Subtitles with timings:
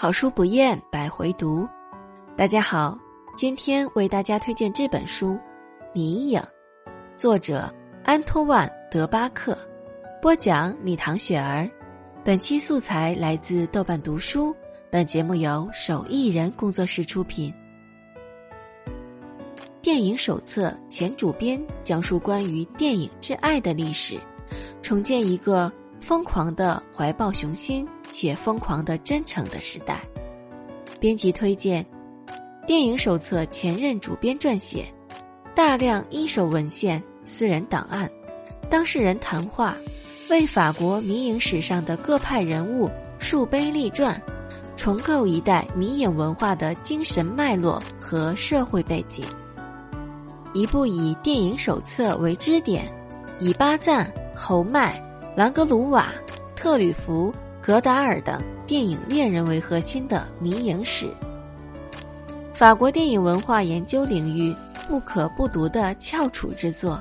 [0.00, 1.68] 好书不厌百回读，
[2.36, 2.96] 大家好，
[3.34, 5.30] 今天为大家推荐这本书
[5.92, 6.40] 《迷影》，
[7.16, 7.68] 作者
[8.04, 9.58] 安托万·德巴克，
[10.22, 11.68] 播讲米糖雪儿。
[12.22, 14.54] 本期素材来自豆瓣读书，
[14.88, 17.52] 本节目由手艺人工作室出品。
[19.82, 24.16] 电影手册前主编讲述关于电影之爱的历史，
[24.80, 27.84] 重建一个疯狂的怀抱雄心。
[28.18, 30.02] 且疯狂的真诚的时代。
[30.98, 31.86] 编辑推荐：
[32.66, 34.92] 电影手册前任主编撰写，
[35.54, 38.10] 大量一手文献、私人档案、
[38.68, 39.76] 当事人谈话，
[40.30, 44.20] 为法国迷影史上的各派人物树碑立传，
[44.76, 49.24] 重构一代迷影文化的精神脉络和社会背景。
[50.54, 52.92] 一部以电影手册为支点，
[53.38, 55.00] 以巴赞、侯麦、
[55.36, 56.08] 朗格鲁瓦、
[56.56, 57.32] 特吕弗。
[57.68, 61.06] 格达尔等电影恋人为核心的迷影史，
[62.54, 64.56] 法国电影文化研究领域
[64.88, 66.98] 不可不读的翘楚之作，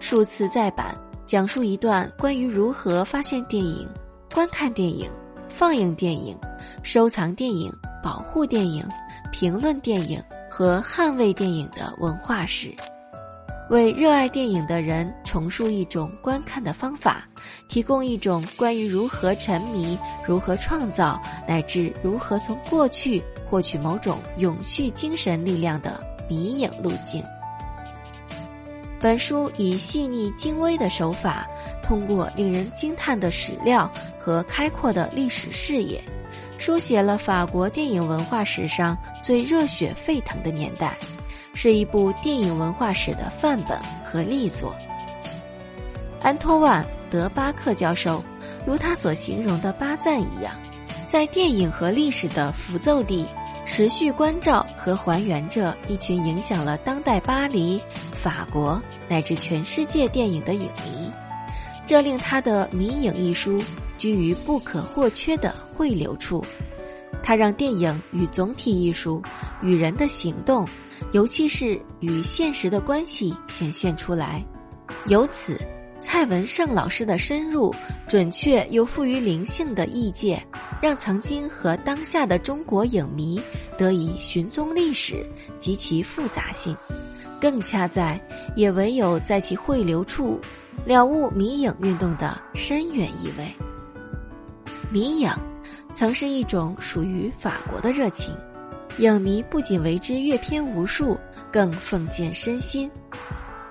[0.00, 0.92] 数次再版，
[1.24, 3.88] 讲述一段关于如何发现电影、
[4.34, 5.08] 观看电影、
[5.48, 6.36] 放映电影、
[6.82, 7.72] 收藏电影、
[8.02, 8.84] 保护电影、
[9.30, 12.74] 评论电影和捍卫电影的文化史。
[13.70, 17.28] 为热爱电影的人重述一种观看的方法，
[17.68, 27.22] 提供一种关于如何沉迷、如何创造，乃至如何从过去获取某种永续精神力量的迷影路径。
[28.98, 31.46] 本书以细腻精微的手法，
[31.82, 36.02] 通过令人惊叹的史料和开阔的历史视野，
[36.56, 40.96] 书写了法国电影文化史上最热血沸腾的年代。
[41.60, 44.72] 是一部电影文化史的范本和力作。
[46.22, 48.22] 安托万·德巴克教授，
[48.64, 50.54] 如他所形容的巴赞一样，
[51.08, 53.26] 在电影和历史的符奏地，
[53.64, 57.82] 持续关照和还原着一群影响了当代巴黎、
[58.12, 61.10] 法国乃至全世界电影的影迷。
[61.84, 63.60] 这令他的迷影一书
[63.98, 66.40] 居于不可或缺的汇流处。
[67.20, 69.20] 他让电影与总体艺术、
[69.60, 70.64] 与人的行动。
[71.12, 74.44] 尤其是与现实的关系显现出来，
[75.06, 75.58] 由此，
[75.98, 77.74] 蔡文胜老师的深入、
[78.06, 80.46] 准确又富于灵性的意见，
[80.82, 83.40] 让曾经和当下的中国影迷
[83.78, 85.26] 得以寻踪历史
[85.58, 86.76] 及其复杂性，
[87.40, 88.20] 更恰在
[88.54, 90.38] 也唯有在其汇流处，
[90.84, 93.50] 了悟迷影运动的深远意味。
[94.90, 95.32] 迷影，
[95.94, 98.34] 曾是一种属于法国的热情。
[98.98, 101.16] 影迷不仅为之阅片无数，
[101.52, 102.90] 更奉献身心，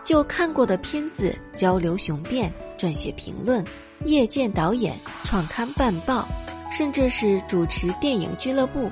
[0.02, 3.64] 就看过的片子交流雄辩、撰写评论、
[4.06, 6.26] 夜见导演、创刊办报，
[6.72, 8.90] 甚至是主持电影俱乐部。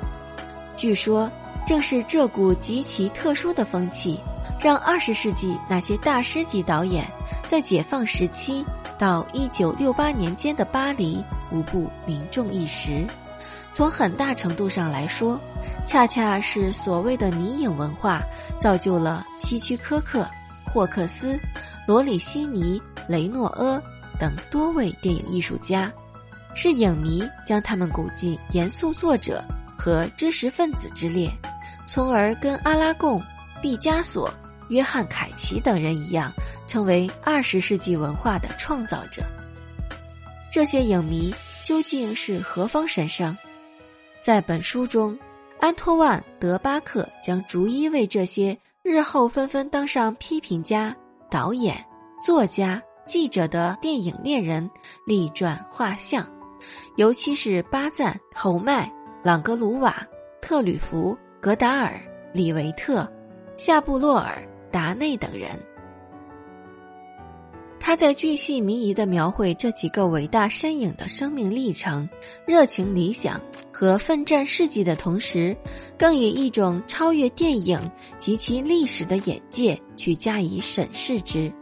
[0.75, 1.31] 据说，
[1.65, 4.19] 正是这股极其特殊的风气，
[4.59, 7.07] 让二十世纪那些大师级导演
[7.47, 8.65] 在解放时期
[8.99, 13.07] 到一九六八年间的巴黎无不名重一时。
[13.75, 15.37] 从很大程度上来说，
[15.85, 18.21] 恰恰是所谓的迷影文化，
[18.57, 20.25] 造就了希区柯克、
[20.73, 21.37] 霍克斯、
[21.85, 23.83] 罗里西尼、雷诺阿
[24.17, 25.91] 等多位电影艺术家，
[26.55, 29.43] 是影迷将他们鼓进严肃作者
[29.77, 31.29] 和知识分子之列，
[31.85, 33.21] 从而跟阿拉贡、
[33.61, 34.33] 毕加索、
[34.69, 36.31] 约翰凯奇等人一样，
[36.65, 39.21] 成为二十世纪文化的创造者。
[40.49, 43.37] 这些影迷究竟是何方神圣？
[44.25, 45.15] 在本书中，
[45.59, 50.97] 安托万·德巴克将逐一为这些日后纷纷当上批评家、
[51.29, 51.77] 导演、
[52.19, 54.67] 作家、记者的电影恋人
[55.05, 56.27] 立传画像，
[56.95, 58.91] 尤其是巴赞、侯麦、
[59.23, 59.95] 朗格鲁瓦、
[60.41, 62.01] 特吕弗、格达尔、
[62.33, 63.07] 李维特、
[63.57, 64.41] 夏布洛尔、
[64.71, 65.51] 达内等人。
[67.85, 72.09] 他在巨细靡遗地描绘这几个伟大身影的生命历程、
[72.43, 73.39] 热情理想
[73.71, 75.55] 和奋战事迹的同时，
[75.95, 77.79] 更以一种超越电影
[78.17, 81.53] 及其历史的眼界去加以审视之。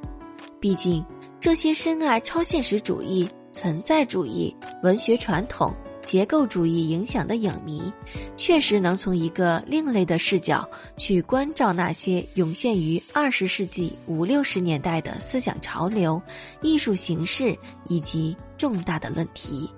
[0.62, 1.06] 毕竟，
[1.42, 5.74] 这些深爱超现实主义、存在主义、文学传统。
[6.04, 7.82] 结构主义影响的影迷，
[8.36, 10.68] 确实能从一个另类的视角
[10.98, 16.22] 去关照那些涌现于二十世纪五六十年代的思想潮流、
[16.62, 17.58] 艺术形式
[17.88, 19.70] 以及重大的论题。